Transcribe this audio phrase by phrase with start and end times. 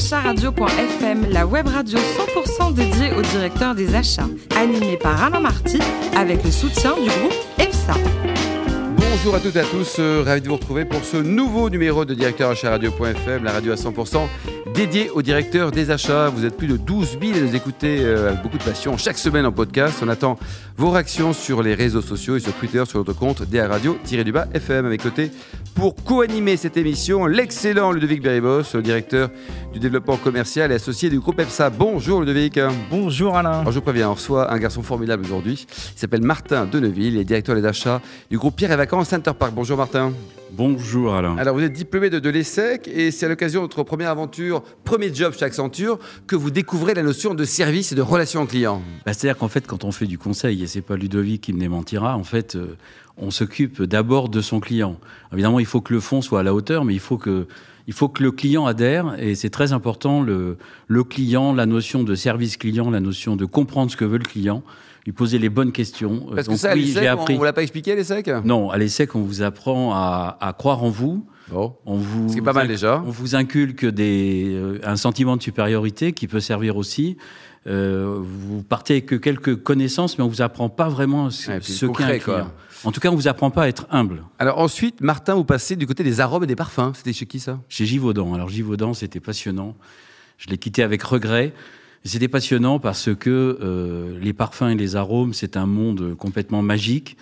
[0.00, 5.78] acharadio.fm, la web radio 100% dédiée au directeur des achats, animée par Alain Marty
[6.16, 7.92] avec le soutien du groupe EPSA.
[8.96, 12.06] Bonjour à toutes et à tous, euh, ravi de vous retrouver pour ce nouveau numéro
[12.06, 14.26] de directeur achat radio.fm, la radio à 100%
[14.74, 16.28] dédiée au directeur des achats.
[16.28, 19.18] Vous êtes plus de 12 000 et nous écoutez euh, avec beaucoup de passion chaque
[19.18, 20.00] semaine en podcast.
[20.02, 20.38] On attend
[20.76, 24.86] vos réactions sur les réseaux sociaux et sur Twitter sur notre compte DA Radio-du-bas FM
[24.86, 25.30] avec côté
[25.74, 29.30] pour co-animer cette émission l'excellent Ludovic Beribos, le directeur
[29.72, 31.70] du développement commercial et associé du groupe EPSA.
[31.70, 32.58] Bonjour Ludovic.
[32.90, 33.60] Bonjour Alain.
[33.60, 35.66] Alors je vous préviens, on reçoit un garçon formidable aujourd'hui.
[35.94, 38.00] Il s'appelle Martin Deneville, il est directeur des achats
[38.30, 39.52] du groupe Pierre et Vacances Center Park.
[39.54, 40.12] Bonjour Martin.
[40.52, 41.36] Bonjour Alain.
[41.38, 44.62] Alors vous êtes diplômé de, de l'ESSEC et c'est à l'occasion de votre première aventure,
[44.84, 48.82] premier job chez Accenture, que vous découvrez la notion de service et de relation client.
[49.06, 51.60] Bah, C'est-à-dire qu'en fait, quand on fait du conseil, et c'est pas Ludovic qui me
[51.60, 52.76] démentira, en fait, euh,
[53.16, 54.98] on s'occupe d'abord de son client.
[55.32, 57.46] Évidemment, il faut que le fond soit à la hauteur, mais il faut que,
[57.86, 60.58] il faut que le client adhère, et c'est très important, le,
[60.88, 64.24] le client, la notion de service client, la notion de comprendre ce que veut le
[64.24, 64.64] client,
[65.06, 66.26] lui poser les bonnes questions.
[66.30, 67.34] Euh, Parce que donc ça, à oui, l'ESSEC, j'ai on, appris.
[67.34, 68.28] on vous l'a pas expliqué à l'ESSEC?
[68.44, 71.26] Non, à l'ESSEC, on vous apprend à, à croire en vous.
[71.50, 71.74] Bon.
[71.86, 73.02] On vous, Ce qui est pas mal déjà.
[73.04, 77.16] On vous inculque des, euh, un sentiment de supériorité qui peut servir aussi.
[77.66, 81.58] Euh, vous partez avec que quelques connaissances, mais on vous apprend pas vraiment ce, Ouais,
[81.60, 82.22] puis ce qu'est concret, un client.
[82.24, 82.52] quoi.
[82.84, 84.22] En tout cas, on vous apprend pas à être humble.
[84.38, 86.92] Alors ensuite, Martin, vous passez du côté des arômes et des parfums.
[86.94, 87.58] C'était chez qui ça?
[87.68, 88.32] Chez Givaudan.
[88.32, 89.76] Alors Givaudan, c'était passionnant.
[90.38, 91.52] Je l'ai quitté avec regret.
[92.04, 97.16] C'était passionnant parce que euh, les parfums et les arômes, c'est un monde complètement magique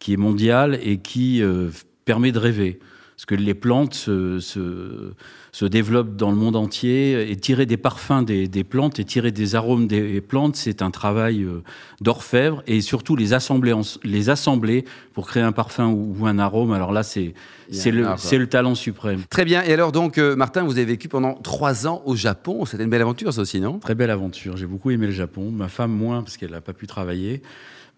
[0.00, 1.70] qui est mondial et qui euh,
[2.04, 2.80] permet de rêver.
[3.26, 5.12] Parce que les plantes se, se,
[5.50, 9.32] se développent dans le monde entier et tirer des parfums des, des plantes et tirer
[9.32, 11.62] des arômes des plantes, c'est un travail euh,
[12.02, 16.38] d'orfèvre et surtout les assembler, en- les assembler pour créer un parfum ou, ou un
[16.38, 16.72] arôme.
[16.72, 17.32] Alors là, c'est
[17.70, 18.02] le,
[18.38, 19.22] le talent suprême.
[19.30, 19.62] Très bien.
[19.62, 22.66] Et alors donc, euh, Martin, vous avez vécu pendant trois ans au Japon.
[22.66, 23.78] C'était une belle aventure, ça aussi, non?
[23.78, 24.58] Très belle aventure.
[24.58, 25.50] J'ai beaucoup aimé le Japon.
[25.50, 27.40] Ma femme moins parce qu'elle n'a pas pu travailler.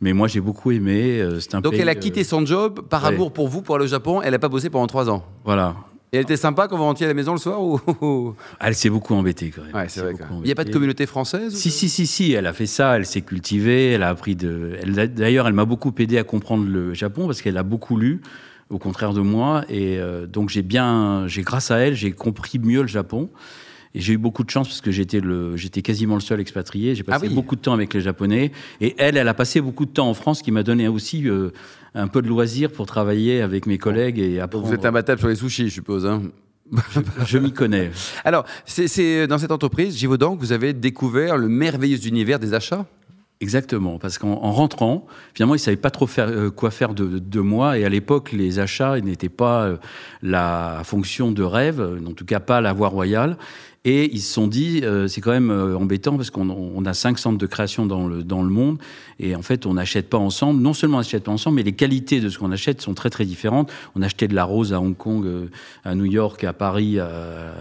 [0.03, 1.21] Mais moi, j'ai beaucoup aimé.
[1.23, 3.09] Euh, C'est un Donc pays, elle a quitté son job par ouais.
[3.15, 4.21] amour pour vous, pour aller au Japon.
[4.23, 5.16] Elle n'a pas bossé pendant trois ans.
[5.45, 5.77] Voilà.
[6.13, 8.35] Et elle était sympa quand vous rentriez à la maison le soir ou?
[8.61, 9.75] Elle s'est beaucoup embêtée quand même.
[9.75, 10.15] Ouais, c'est vrai.
[10.39, 12.97] Il n'y a pas de communauté française Si, si, si, si, elle a fait ça,
[12.97, 14.79] elle s'est cultivée, elle a appris de.
[15.07, 18.23] D'ailleurs, elle m'a beaucoup aidé à comprendre le Japon parce qu'elle a beaucoup lu,
[18.71, 19.65] au contraire de moi.
[19.69, 21.27] Et euh, donc, j'ai bien.
[21.27, 23.29] j'ai Grâce à elle, j'ai compris mieux le Japon.
[23.97, 26.95] Et j'ai eu beaucoup de chance parce que j'étais le, j'étais quasiment le seul expatrié.
[26.95, 27.35] J'ai passé Ah oui.
[27.35, 28.53] beaucoup de temps avec les Japonais.
[28.83, 31.27] Et elle, elle a passé beaucoup de temps en France, ce qui m'a donné aussi
[31.29, 31.49] euh,
[31.95, 34.67] un peu de loisir pour travailler avec mes collègues et apprendre.
[34.67, 36.05] vous êtes imbattable sur les sushis, je suppose.
[36.05, 36.23] hein.
[37.25, 37.91] Je m'y connais.
[38.25, 42.85] Alors, c'est- dans cette entreprise, Givaudan, que vous avez découvert le merveilleux univers des achats?
[43.41, 46.95] Exactement, parce qu'en en rentrant, finalement, ils ne savaient pas trop faire, euh, quoi faire
[46.95, 47.79] de, de moi.
[47.79, 49.77] Et à l'époque, les achats n'étaient pas euh,
[50.23, 53.37] la fonction de rêve, en tout cas pas la voie royale.
[53.89, 56.93] Et ils se sont dit, euh, c'est quand même euh, embêtant parce qu'on on a
[56.93, 58.79] cinq centres de création dans le, dans le monde.
[59.21, 60.61] Et en fait, on n'achète pas ensemble.
[60.61, 63.11] Non seulement on n'achète pas ensemble, mais les qualités de ce qu'on achète sont très,
[63.11, 63.71] très différentes.
[63.95, 65.47] On achetait de la rose à Hong Kong, euh,
[65.85, 67.09] à New York, à Paris, à,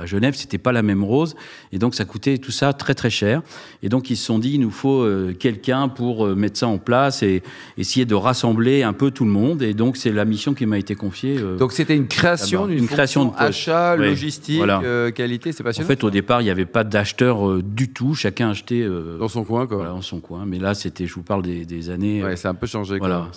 [0.02, 0.34] à Genève.
[0.36, 1.36] C'était pas la même rose.
[1.72, 3.44] Et donc, ça coûtait tout ça très, très cher.
[3.84, 6.80] Et donc, ils se sont dit, il nous faut euh, quelqu'un pour mettre ça en
[6.80, 7.44] place et
[7.78, 9.62] essayer de rassembler un peu tout le monde.
[9.62, 11.38] Et donc, c'est la mission qui m'a été confiée.
[11.60, 14.82] Donc c'était une création d'une Une création de achat, logistique, Voilà.
[15.12, 15.88] qualité, c'est en passionnant.
[15.88, 18.16] fait, au départ, il n'y avait pas d'acheteur euh, du tout.
[18.16, 19.78] Chacun achetait euh, dans son coin, quoi.
[19.78, 20.46] voilà, dans son coin.
[20.48, 22.22] Mais là, c'était, je vous parle des, des années.
[22.22, 22.98] euh, Ouais, ça a un peu changé.
[22.98, 23.28] voilà.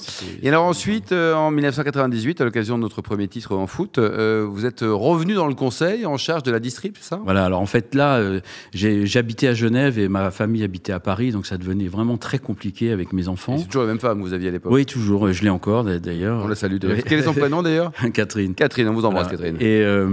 [0.42, 4.46] Et alors ensuite, euh, en 1998, à l'occasion de notre premier titre en foot, euh,
[4.50, 7.20] vous êtes revenu dans le conseil en charge de la distrib, c'est ça?
[7.24, 8.40] Voilà, alors en fait là, euh,
[8.72, 12.92] j'habitais à Genève et ma famille habitait à Paris, donc ça devenait vraiment très compliqué
[12.92, 13.58] avec mes enfants.
[13.58, 14.72] C'est toujours la même femme que vous aviez à l'époque.
[14.72, 16.42] Oui, toujours, euh, je l'ai encore d'a- d'ailleurs.
[16.44, 16.76] On la salue.
[16.82, 17.02] Oui.
[17.06, 17.92] Quel est son prénom d'ailleurs?
[18.14, 18.54] Catherine.
[18.54, 19.36] Catherine, on vous embrasse, Voilà.
[19.50, 19.56] Catherine.
[19.60, 20.08] Et euh,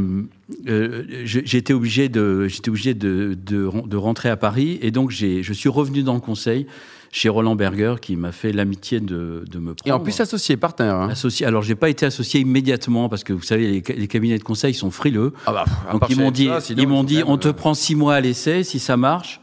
[0.67, 5.11] euh, j'étais obligé de, j'étais obligé de, de, ren- de rentrer à Paris, et donc
[5.11, 6.65] je suis revenu dans le conseil
[7.11, 9.79] chez Roland Berger, qui m'a fait l'amitié de, de me prendre.
[9.85, 10.95] Et en plus associé, partenaire.
[10.95, 11.07] hein.
[11.09, 11.45] Associé.
[11.45, 14.43] Alors, j'ai pas été associé immédiatement parce que vous savez, les, ca- les cabinets de
[14.43, 15.31] conseil sont frileux.
[15.45, 17.73] Ah bah, Donc ils m'ont dit, EPSA, sinon, ils m'ont dit, on te euh, prend
[17.73, 19.39] six mois à l'essai, si ça marche,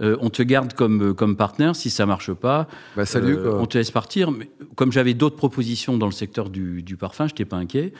[0.00, 1.76] euh, on te garde comme euh, comme partenaire.
[1.76, 2.66] Si ça marche pas,
[2.96, 3.60] Bah, salut, euh, quoi.
[3.60, 4.30] on te laisse partir.
[4.30, 7.92] Mais comme j'avais d'autres propositions dans le secteur du, du parfum, je n'étais pas inquiet.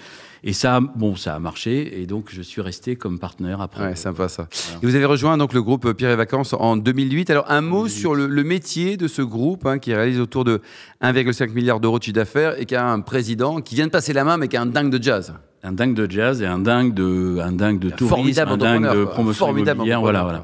[0.42, 3.88] Et ça, a- bon, ça a marché, et donc je suis resté comme partenaire après.
[3.88, 4.48] Ouais, sympa ça.
[4.82, 7.28] Et vous avez rejoint donc le groupe Pierre et Vacances en 2008.
[7.28, 7.90] Alors un mot 2008.
[8.00, 10.62] sur le, le métier de ce groupe hein, qui réalise autour de
[11.02, 14.14] 1,5 milliard d'euros de chiffre d'affaires et qui a un président qui vient de passer
[14.14, 15.34] la main mais qui est un dingue de jazz.
[15.62, 18.94] Un dingue de jazz et un dingue de, un dingue de tourisme, formidable un dingue
[18.96, 20.00] de promotion Formidable immobilière.
[20.00, 20.42] Voilà, voilà.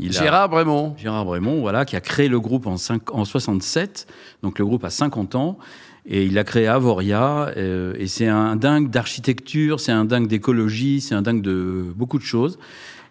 [0.00, 0.94] Il a- Gérard Brémond.
[0.98, 4.06] Gérard Brémond, voilà, qui a créé le groupe en, cinq- en 67.
[4.42, 5.58] Donc le groupe a 50 ans.
[6.06, 11.00] Et il a créé Avoria, euh, et c'est un dingue d'architecture, c'est un dingue d'écologie,
[11.02, 12.58] c'est un dingue de beaucoup de choses.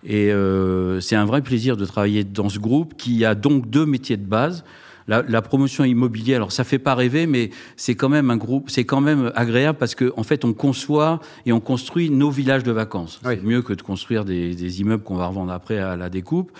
[0.04, 3.86] Et euh, c'est un vrai plaisir de travailler dans ce groupe qui a donc deux
[3.86, 4.64] métiers de base.
[5.10, 8.70] La, la promotion immobilière, alors ça fait pas rêver, mais c'est quand même un groupe,
[8.70, 12.64] c'est quand même agréable parce qu'en en fait on conçoit et on construit nos villages
[12.64, 13.20] de vacances.
[13.26, 13.34] Oui.
[13.36, 16.52] C'est mieux que de construire des, des immeubles qu'on va revendre après à la découpe.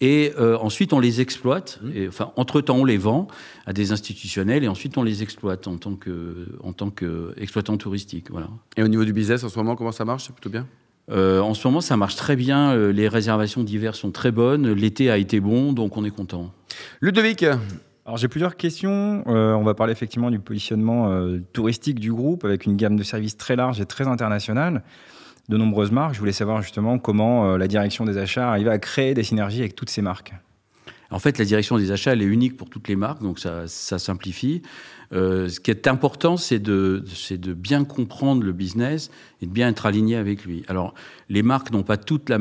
[0.00, 1.80] Et euh, ensuite on les exploite.
[1.94, 3.26] Et, enfin, entre temps on les vend
[3.66, 8.30] à des institutionnels et ensuite on les exploite en tant que en tant qu'exploitant touristique.
[8.30, 8.48] Voilà.
[8.76, 10.26] Et au niveau du business, en ce moment, comment ça marche?
[10.26, 10.66] C'est plutôt bien?
[11.10, 12.72] Euh, en ce moment, ça marche très bien.
[12.72, 14.72] Euh, Les réservations d'hiver sont très bonnes.
[14.72, 16.52] L'été a été bon, donc on est content.
[17.00, 17.44] Ludovic
[18.06, 19.24] Alors j'ai plusieurs questions.
[19.26, 23.02] Euh, on va parler effectivement du positionnement euh, touristique du groupe avec une gamme de
[23.02, 24.84] services très large et très internationale,
[25.48, 26.14] de nombreuses marques.
[26.14, 29.58] Je voulais savoir justement comment euh, la direction des achats arrive à créer des synergies
[29.58, 30.34] avec toutes ces marques.
[31.10, 33.66] En fait, la direction des achats, elle est unique pour toutes les marques, donc ça,
[33.68, 34.62] simplifie.
[35.12, 37.04] Ce qui est important, c'est de,
[37.54, 40.64] bien comprendre le business et de bien être aligné avec lui.
[40.66, 40.94] Alors,
[41.28, 42.38] les marques n'ont pas toutes les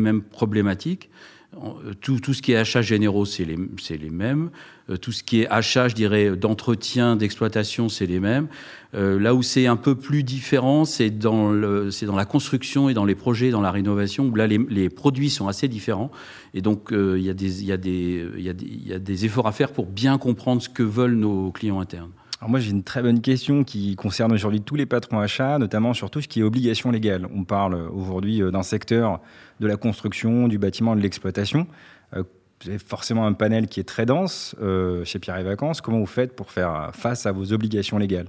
[0.00, 1.10] mêmes problématiques.
[1.60, 3.56] En- Tout, tout ce qui est achats généraux, c'est les,
[3.98, 4.50] les mêmes.
[4.90, 8.48] Euh, Tout ce qui est achat, je dirais, d'entretien, d'exploitation, c'est les mêmes.
[8.94, 12.94] Euh, là où c'est un peu plus différent, c'est dans, le, dans la construction et
[12.94, 16.10] dans les projets, dans la rénovation, où là, les, produits sont assez différents.
[16.54, 17.72] Et donc, euh, il y, y, y
[18.92, 22.10] a des efforts à faire pour bien comprendre ce que veulent nos clients internes.
[22.40, 25.94] Alors moi j'ai une très bonne question qui concerne aujourd'hui tous les patrons achats, notamment
[25.94, 27.26] sur tout ce qui est obligation légale.
[27.34, 29.20] On parle aujourd'hui euh, d'un secteur
[29.60, 31.66] de la construction, du bâtiment, de l'exploitation.
[32.14, 32.22] Euh,
[32.62, 35.80] Vous avez forcément un panel qui est très dense euh, chez Pierre et Vacances.
[35.80, 38.28] Comment vous faites pour faire face à vos obligations légales?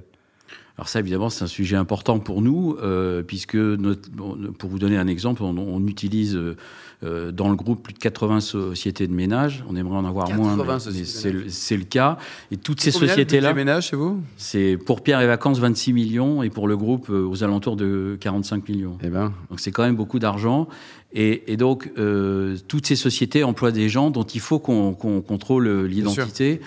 [0.78, 4.10] Alors ça, évidemment, c'est un sujet important pour nous, euh, puisque, notre-
[4.58, 6.58] pour vous donner un exemple, on, on utilise euh,
[7.04, 9.64] euh, dans le groupe plus de 80 sociétés de ménage.
[9.70, 12.18] On aimerait en avoir 80 moins, mais- c'est le- cas.
[12.52, 14.20] Et toutes ces sociétés-là, ménage chez vous?
[14.36, 18.18] C'est pour Pierre et Vacances 26 millions et pour le groupe euh, aux alentours de
[18.20, 18.98] 45 millions.
[19.02, 20.68] Eh ben, Donc c'est quand même beaucoup d'argent.
[21.18, 25.68] Et, et donc, euh, toutes ces sociétés emploient des gens dont il faut qu'on contrôle
[25.68, 26.60] euh, l'identité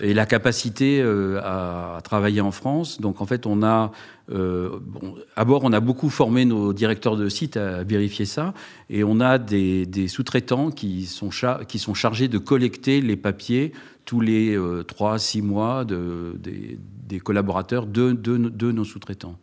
[0.00, 3.02] Et la capacité euh, à, à travailler en France.
[3.02, 3.92] Donc en fait, on a,
[4.32, 8.54] euh, bon, à bord, on a beaucoup formé nos directeurs de site à vérifier ça.
[8.88, 11.28] Et on a des, des sous-traitants qui, sont
[11.68, 13.72] qui sont chargés de collecter les papiers
[14.06, 19.36] tous les euh, 3-6 mois de, des, des collaborateurs de, de, de nos sous-traitants.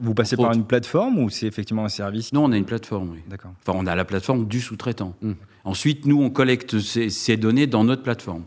[0.00, 0.56] Vous, passez par autres.
[0.56, 3.18] une plateforme ou c'est effectivement un service Non, on a une plateforme, oui.
[3.28, 3.52] D'accord.
[3.66, 5.14] Enfin, on a la plateforme du sous-traitant.
[5.22, 5.32] Mm.
[5.64, 8.44] Ensuite, nous, on collecte ces, ces données dans notre plateforme.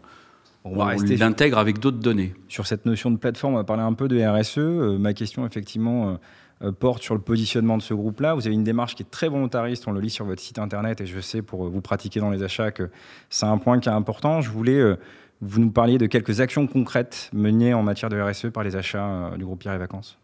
[0.64, 2.34] On va on l'intègre avec d'autres données.
[2.50, 3.54] sur cette notion de plateforme.
[3.54, 4.58] On va parler un peu de RSE.
[4.58, 6.16] Euh, ma question, effectivement, euh,
[6.64, 8.34] euh, porte sur le positionnement de ce groupe-là.
[8.34, 9.88] Vous avez une démarche qui est très volontariste.
[9.88, 12.42] On le lit sur votre site internet et je sais pour vous pratiquer dans les
[12.42, 12.90] achats que
[13.30, 14.42] c'est un point qui est important.
[14.42, 14.96] Je voulais euh,
[15.40, 19.34] vous nous parliez de quelques actions concrètes menées en matière de RSE par les achats
[19.38, 20.18] du groupe Pierre et Vacances.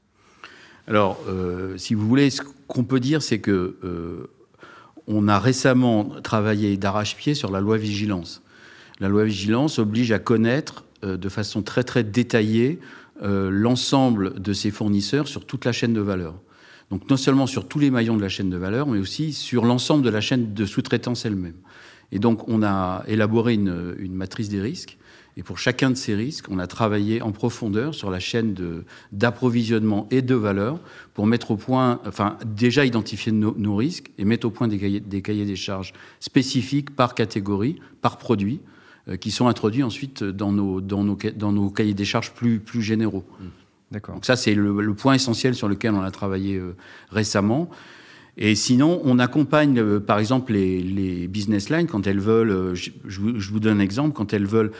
[0.88, 4.27] Alors, euh, si vous voulez, ce qu'on peut dire, c'est que euh,
[5.07, 8.41] on a récemment travaillé d'arrache-pied sur la loi vigilance.
[9.00, 12.80] La loi vigilance oblige à connaître euh, de façon très très détaillée
[13.21, 16.33] l'ensemble de ses fournisseurs sur toute la chaîne de valeur.
[16.89, 19.63] Donc non seulement sur tous les maillons de la chaîne de valeur, mais aussi sur
[19.63, 21.56] l'ensemble de la chaîne de sous-traitance elle-même.
[22.12, 24.97] Et donc on a élaboré une matrice des risques.
[25.35, 28.56] Et pour chacun de ces risques, on a travaillé en profondeur sur la chaîne
[29.12, 30.80] d'approvisionnement et de valeur
[31.13, 34.77] pour mettre au point, enfin déjà identifier nos, nos risques et mettre au point des
[34.77, 38.59] cahiers, des cahiers des charges spécifiques par catégorie, par produit,
[39.07, 42.59] euh, qui sont introduits ensuite dans nos, dans nos, dans nos cahiers des charges plus,
[42.59, 43.25] plus généraux.
[43.92, 44.16] D'accord.
[44.16, 46.75] Donc ça, c'est le, le point essentiel sur lequel on a travaillé euh,
[47.09, 47.69] récemment.
[48.35, 52.73] Et sinon, on accompagne, euh, par exemple, les, les business lines quand elles veulent, euh,
[52.75, 53.19] je, je
[53.52, 54.71] vous, donne un exemple, quand elles veulent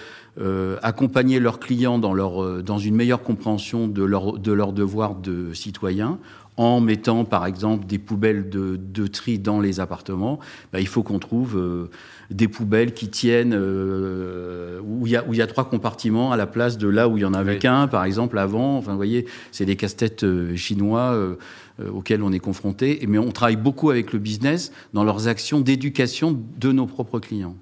[0.42, 4.74] euh, accompagner leurs clients dans, leur, euh, dans une meilleure compréhension de leur, de leur
[4.74, 6.18] devoir de citoyen,
[6.58, 10.40] en mettant, par exemple, des poubelles de, de tri dans les appartements,
[10.72, 11.90] bah, il faut qu'on trouve euh,
[12.32, 16.32] des poubelles qui tiennent, euh, où il y, a- où il y a trois compartiments
[16.32, 17.60] à la place de là où il y en avait Oui.
[17.60, 18.78] qu'un, par exemple, avant.
[18.78, 21.16] Enfin, vous voyez, c'est des casse-têtes chinois
[21.92, 23.04] auxquels on est confronté.
[23.08, 27.56] Mais on travaille beaucoup avec le business dans leurs actions d'éducation de nos propres clients.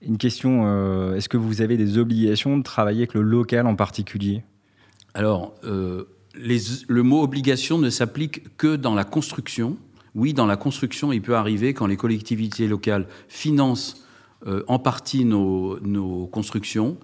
[0.00, 3.74] Une question euh, est-ce que vous avez des obligations de travailler avec le local en
[3.74, 4.42] particulier?
[5.14, 6.04] Alors, euh,
[6.36, 9.76] les- le mot obligation ne s'applique que dans la construction.
[10.14, 14.04] Oui, dans la construction, il peut arriver quand les collectivités locales financent
[14.46, 16.96] euh, en partie nos, nos constructions,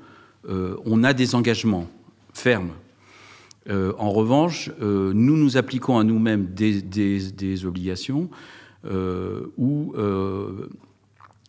[0.49, 1.89] euh, on a des engagements
[2.33, 2.71] fermes.
[3.69, 8.29] Euh, en revanche, euh, nous nous appliquons à nous-mêmes des, obligations
[8.85, 9.95] euh, où,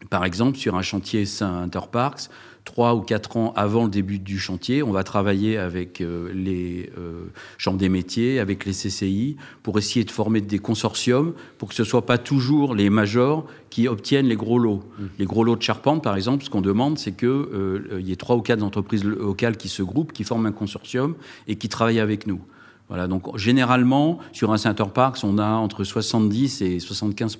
[0.09, 2.29] Par exemple, sur un chantier Saint-Interparks,
[2.65, 6.89] trois ou quatre ans avant le début du chantier, on va travailler avec euh, les
[6.97, 11.75] euh, chambres des métiers, avec les CCI, pour essayer de former des consortiums, pour que
[11.75, 14.83] ce ne soit pas toujours les majors qui obtiennent les gros lots.
[14.99, 15.03] Mmh.
[15.19, 18.17] Les gros lots de charpente, par exemple, ce qu'on demande, c'est qu'il euh, y ait
[18.17, 21.15] trois ou quatre entreprises locales qui se groupent, qui forment un consortium
[21.47, 22.41] et qui travaillent avec nous.
[22.87, 27.39] Voilà, donc généralement, sur un Center Parks, on a entre 70 et 75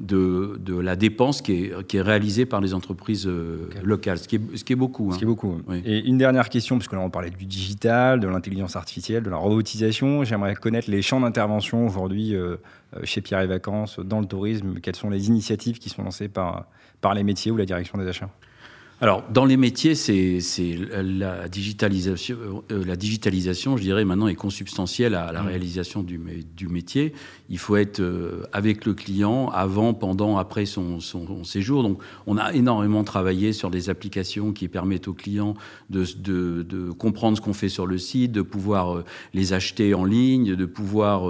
[0.00, 4.28] de, de la dépense qui est, qui est, réalisée par les entreprises euh, locales, ce
[4.28, 5.12] qui est, ce qui est beaucoup.
[5.12, 5.52] Ce qui est beaucoup.
[5.52, 5.62] Hein.
[5.66, 5.82] Oui.
[5.86, 9.30] Et une dernière question, parce que là on parlait du digital, de l'intelligence artificielle, de
[9.30, 10.24] la robotisation.
[10.24, 12.56] J'aimerais connaître les champs d'intervention aujourd'hui euh,
[13.04, 14.74] chez Pierre et Vacances, dans le tourisme.
[14.82, 16.66] Quelles sont les initiatives qui sont lancées par,
[17.00, 18.30] par les métiers ou la direction des achats?
[19.02, 20.40] Alors, dans les métiers, c'est
[21.02, 22.36] la digitalisation,
[22.70, 25.46] euh, la digitalisation, je dirais, maintenant est consubstantielle à la mmh.
[25.46, 26.20] réalisation du,
[26.54, 27.14] du, métier.
[27.48, 31.82] Il faut être euh, avec le client avant, pendant, après son, son, séjour.
[31.82, 35.54] Donc, on a énormément travaillé sur des applications qui permettent aux clients
[35.88, 39.94] de, de, de comprendre ce qu'on fait sur le site, de pouvoir euh, les acheter
[39.94, 41.22] en ligne, de pouvoir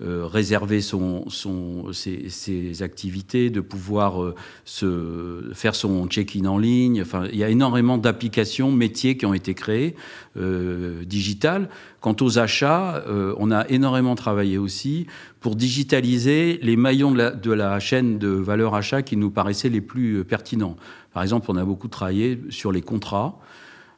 [0.00, 4.34] réserver son, son, ses, ses, activités, de pouvoir
[4.64, 9.54] se faire son check-in en ligne il y a énormément d'applications métiers qui ont été
[9.54, 9.94] créées
[10.36, 11.68] euh, digitales.
[12.00, 15.06] Quant aux achats, euh, on a énormément travaillé aussi
[15.40, 20.18] pour digitaliser les maillons de la, chaîne de valeur achat qui nous paraissaient les plus
[20.18, 20.76] euh, pertinents.
[21.12, 23.38] Par exemple, on a beaucoup travaillé sur les contrats.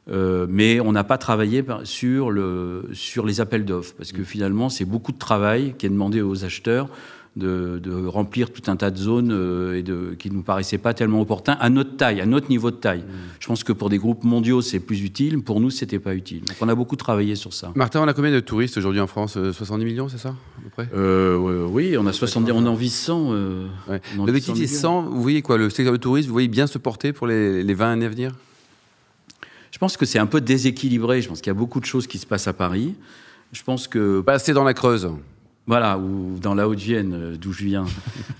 [0.09, 4.69] Euh, mais on n'a pas travaillé sur, le, sur les appels d'offres, parce que finalement,
[4.69, 6.89] c'est beaucoup de travail qui est demandé aux acheteurs
[7.37, 10.93] de, remplir tout un tas de zones euh, et de, qui ne nous paraissaient pas
[10.93, 13.01] tellement opportuns à notre taille, à notre niveau de taille.
[13.01, 13.13] Mm.
[13.39, 15.41] Je pense que pour des groupes mondiaux, c'est plus utile.
[15.41, 16.43] Pour nous, c'était pas utile.
[16.43, 17.71] Donc on a beaucoup travaillé sur ça.
[17.75, 19.33] Martin, on a combien de touristes aujourd'hui en France?
[19.33, 20.89] 70 euh, millions, c'est ça à peu près?
[20.93, 23.33] Euh, Oui, on a 70, on en vit 100.
[24.17, 25.03] L'objectif est 100.
[25.03, 25.57] Vous voyez quoi?
[25.57, 28.09] Le secteur du tourisme, vous voyez bien se porter pour les, les 20 années à
[28.09, 28.33] venir?
[29.71, 31.21] Je pense que c'est un peu déséquilibré.
[31.21, 32.93] Je pense qu'il y a beaucoup de choses qui se passent à Paris.
[33.53, 34.21] Je pense que.
[34.21, 35.09] Pas assez dans la Creuse.
[35.71, 37.85] Voilà, ou dans la Haute-Vienne, euh, d'où je viens.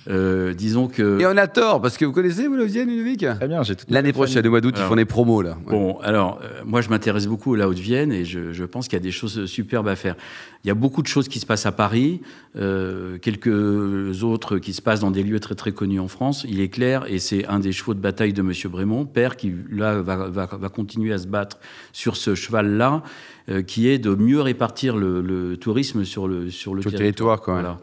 [0.07, 1.21] Euh, disons que.
[1.21, 3.19] Et on a tort, parce que vous connaissez, vous, la Haute-Vienne, Ludovic?
[3.19, 3.85] Très bien, j'ai tout.
[3.87, 5.55] L'année prochaine, au mois d'août, ils font des promos, là.
[5.67, 8.97] Bon, alors, euh, moi, je m'intéresse beaucoup à la Haute-Vienne et je, je pense qu'il
[8.97, 10.15] y a des choses superbes à faire.
[10.63, 12.21] Il y a beaucoup de choses qui se passent à Paris,
[12.57, 16.45] euh, quelques autres qui se passent dans des lieux très, très connus en France.
[16.49, 18.51] Il est clair, et c'est un des chevaux de bataille de M.
[18.71, 21.59] Brémond, père, qui, là, va, va, va continuer à se battre
[21.93, 23.03] sur ce cheval-là.
[23.49, 27.41] Euh, qui est de mieux répartir le, le tourisme sur le, sur le sur territoire.
[27.43, 27.79] voilà.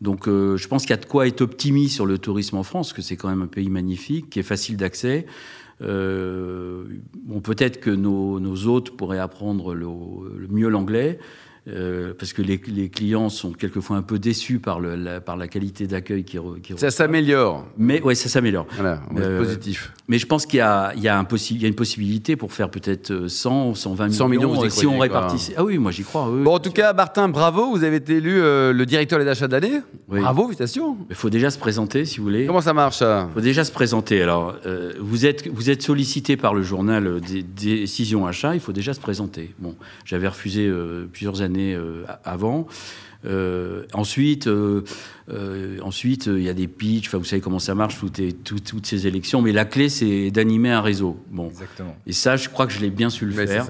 [0.00, 2.62] Donc euh, je pense qu'il y a de quoi être optimiste sur le tourisme en
[2.62, 5.26] France, que c'est quand même un pays magnifique, qui est facile d'accès.
[5.80, 6.84] Euh,
[7.24, 9.86] bon, peut-être que nos, nos, hôtes pourraient apprendre le,
[10.38, 11.18] le mieux l'anglais.
[11.68, 15.36] Euh, parce que les, les, clients sont quelquefois un peu déçus par, le, la, par
[15.36, 17.64] la qualité d'accueil qui, qui Ça s'améliore.
[17.78, 18.66] Mais ouais, ça s'améliore.
[18.74, 19.92] Voilà, euh, positif.
[20.08, 23.74] Mais je pense qu'il y a, y, y une possibilité pour faire peut-être 100 ou
[23.76, 25.54] 120 millions, 100 millions si on répartissait.
[25.56, 26.28] Ah oui, moi j'y crois.
[26.28, 29.28] Oui, bon, en tout cas, Martin, bravo, vous avez été élu euh, le directeur des
[29.28, 29.82] achats de l'année.
[30.08, 30.18] Oui.
[30.18, 30.96] Bravo, félicitations.
[31.10, 32.44] Il faut déjà se présenter, si vous voulez.
[32.44, 34.20] Comment ça marche Il faut déjà se présenter.
[34.20, 38.72] Alors, euh, vous, êtes, vous êtes sollicité par le journal des décisions achats, il faut
[38.72, 39.54] déjà se présenter.
[39.60, 40.68] Bon, j'avais refusé
[41.12, 41.51] plusieurs années
[42.24, 42.66] avant.
[43.24, 44.48] Euh, ensuite,
[45.28, 47.08] euh, euh, ensuite, il y a des pitchs.
[47.08, 49.42] Enfin, vous savez comment ça marche toutes, tout, toutes ces élections.
[49.42, 51.18] Mais la clé, c'est d'animer un réseau.
[51.30, 51.48] Bon.
[51.48, 51.96] Exactement.
[52.06, 53.66] Et ça, je crois que je l'ai bien su le Mais faire.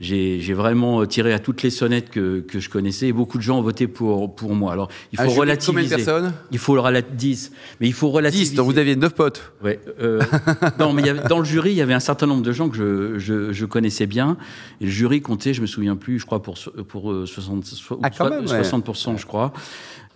[0.00, 3.08] J'ai vraiment tiré à toutes les sonnettes que, que, je connaissais.
[3.08, 4.72] Et beaucoup de gens ont voté pour pour moi.
[4.72, 5.72] Alors, il faut relativiser.
[5.72, 6.32] Combien de personnes?
[6.50, 7.52] Il faut le 10.
[7.80, 8.50] Mais il faut relativiser.
[8.50, 8.56] 10.
[8.56, 9.52] Donc vous aviez 9 potes.
[9.62, 9.80] Ouais.
[10.78, 12.52] non, mais il y avait, dans le jury, il y avait un certain nombre de
[12.52, 14.36] gens que je, je, je, connaissais bien.
[14.80, 16.58] Et le jury comptait, je me souviens plus, je crois pour
[16.88, 17.64] pour 60,
[18.02, 19.52] ah, même, 60 je crois.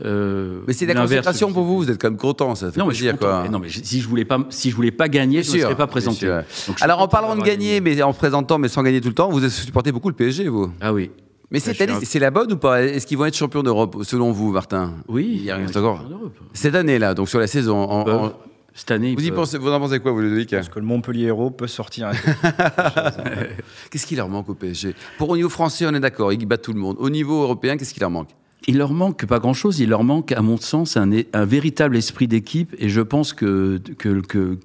[0.04, 2.86] Euh, mais c'est la concentration pour vous, vous êtes quand même content, ça fait non,
[2.86, 3.48] mais plaisir, je quoi.
[3.50, 5.88] Non, mais si je voulais pas, si je voulais pas gagner, je ne serais pas
[5.88, 6.26] présenté.
[6.66, 9.28] Donc, Alors en parlant de gagner, mais en présentant, mais sans gagner tout le temps,
[9.30, 10.70] vous supportez beaucoup le PSG, vous.
[10.80, 11.10] Ah oui.
[11.50, 12.82] Mais cette année, c'est la bonne ou pas?
[12.82, 14.94] Est-ce qu'ils vont être champions d'Europe, selon vous, Martin?
[15.08, 16.04] Oui, il y a rien encore.
[16.52, 17.78] Cette année-là, donc sur la saison.
[17.78, 18.32] En, en...
[18.74, 20.50] Cette année, vous, y pensez, vous en pensez quoi, vous, Ludovic?
[20.50, 22.12] Parce que le Montpellier Héros peut sortir.
[23.90, 26.62] qu'est-ce qui leur manque au PSG Pour au niveau français, on est d'accord, ils battent
[26.62, 26.96] tout le monde.
[27.00, 28.28] Au niveau européen, qu'est-ce qui leur manque?
[28.66, 29.80] Il leur manque pas grand-chose.
[29.80, 32.74] Il leur manque, à mon sens, un, véritable esprit d'équipe.
[32.78, 33.80] Et je pense que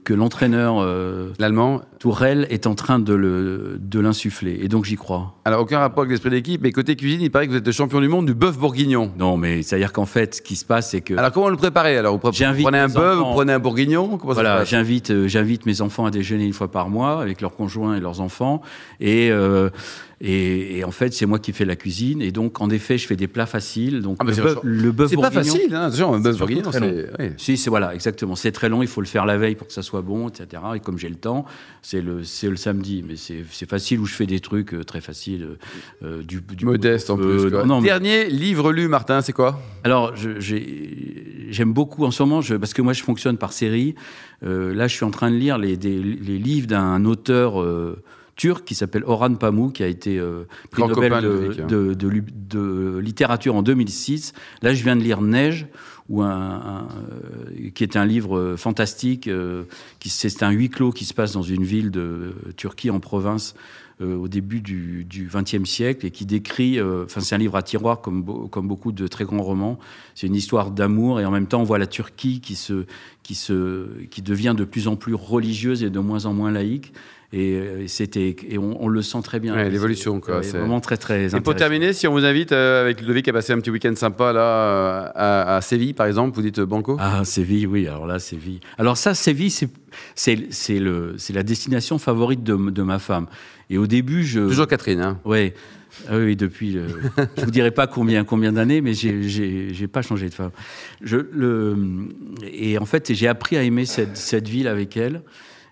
[0.10, 0.80] l'entraîneur.
[0.80, 4.60] Euh, L'allemand Tourelle est en train de le- de l'insuffler.
[4.62, 5.36] Et donc j'y crois.
[5.46, 7.72] Alors, aucun rapport avec l'esprit d'équipe, mais côté cuisine, il paraît que vous êtes le
[7.72, 9.14] champion du monde du bœuf bourguignon.
[9.18, 11.98] Non, mais c'est-à-dire qu'en fait, ce qui se passe, c'est que Alors, comment le préparer
[11.98, 14.18] Alors, vous prenez un bœuf, vous prenez un bourguignon?
[14.18, 17.56] Comment Voilà, j'invite, euh, j'invite mes enfants à déjeuner une fois par mois avec leurs
[17.56, 18.62] conjoints et leurs enfants.
[19.00, 19.70] Et, euh,
[20.20, 22.22] et, et en fait, c'est moi qui fais la cuisine.
[22.22, 24.02] Et donc, en effet, je fais des plats faciles.
[24.02, 24.26] Donc, Ah,
[24.64, 26.82] le bœuf- C'est pas facile, hein, attention, un bœuf bourguignon, c'est.
[27.20, 27.26] oui.
[27.38, 28.36] Si, c'est voilà, exactement.
[28.36, 30.62] C'est très long, il faut le faire la veille pour que ça soit bon, etc.
[30.76, 31.46] Et comme j'ai le temps,
[31.94, 33.04] c'est le, c'est le samedi.
[33.08, 35.44] Mais c'est, c'est facile où je fais des trucs euh, très faciles,
[36.04, 37.52] euh, euh, du, du Modeste en euh, plus.
[37.52, 37.66] quoi.
[37.66, 39.62] non, mais- Dernier livre lu, Martin, c'est quoi?
[39.84, 43.54] Alors, je- j'ai- j'aime beaucoup en ce moment, je- parce que moi, je fonctionne par
[43.54, 43.94] série.
[44.44, 48.02] Euh, là, je suis en train de lire les, des- les livres d'un auteur euh,
[48.36, 52.08] turc qui s'appelle Orhan Pamuk, qui a été euh, prix Nobel de, Ludovic, de- de
[52.08, 54.34] lu- de littérature en 2006.
[54.62, 55.68] Là, je viens de lire Neige,
[56.10, 56.88] ou un, un,
[57.62, 59.28] euh, qui est un livre euh, fantastique.
[59.28, 59.64] euh,
[60.00, 63.56] qui c'est un huis clos qui se passe dans une ville de Turquie en province
[64.02, 66.82] euh, au début du XXe siècle et qui décrit.
[66.82, 69.80] Enfin, c'est un livre à tiroir comme, comme beaucoup de très grands romans.
[70.16, 72.86] C'est une histoire d'amour et en même temps, on voit la Turquie qui se,
[73.22, 76.92] qui se, qui devient de plus en plus religieuse et de moins en moins laïque.
[77.36, 79.56] Et, euh, c'était, et on, on le sent très bien.
[79.56, 81.36] Ouais, l'évolution, quoi, c'est- vraiment très très.
[81.36, 83.96] Et pour terminer, si on vous invite euh, avec Ludovic à passer un petit week-end
[83.96, 87.88] sympa là euh, à, à Séville, par exemple, vous dites Banco Ah, Séville, oui.
[87.88, 88.60] Alors là, Séville.
[88.78, 89.68] Alors ça, Séville, c'est
[90.14, 93.26] c'est c'est le c'est la destination favorite de, de ma femme.
[93.72, 95.02] Et au début, je Toujours Catherine.
[95.02, 95.20] Hein.
[95.26, 95.56] ouais.
[96.10, 96.78] Ah oui, depuis.
[96.78, 96.88] euh,
[97.38, 100.52] je vous dirai pas combien combien d'années, mais j'ai j'ai pas changé de femme.
[101.02, 101.76] Je le
[102.52, 105.22] et en fait, j'ai appris à aimer cette cette ville avec elle.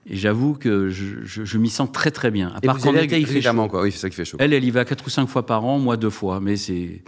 [0.09, 2.49] Et j'avoue que je, je, je m'y sens très très bien.
[2.55, 3.67] À Et part vous qu'en allez il fait chaud.
[3.67, 3.83] quoi.
[3.83, 4.37] Oui, c'est ça qui fait chaud.
[4.39, 7.03] Elle, elle y va quatre ou cinq fois par an, moi deux fois, mais c'est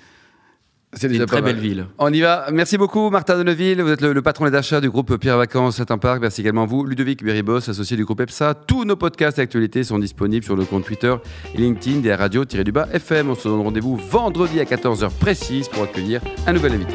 [0.93, 1.88] C'est une très belle ville.
[1.97, 2.45] On y va.
[2.53, 3.81] Merci beaucoup, Martin Deneville.
[3.81, 6.21] Vous êtes le, le patron des achats du groupe Pierre Vacances Saint Parc.
[6.21, 8.53] Merci également à vous, Ludovic Beribos, associé du groupe EPSA.
[8.53, 11.15] Tous nos podcasts d'actualité sont disponibles sur le compte Twitter
[11.55, 13.31] et LinkedIn des radios-du-bas FM.
[13.31, 16.93] On se donne rendez-vous vendredi à 14h précise pour accueillir un nouvel invité.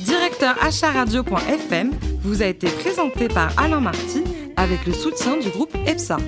[0.00, 4.24] Directeur acharadio.fm vous a été présenté par Alain Marty
[4.56, 6.18] avec le soutien du groupe EPSA.